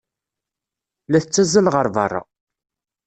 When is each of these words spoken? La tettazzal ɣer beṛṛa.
La 1.11 1.19
tettazzal 1.23 1.67
ɣer 1.75 1.87
beṛṛa. 1.95 2.21